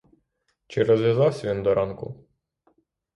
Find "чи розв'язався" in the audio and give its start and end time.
0.67-1.53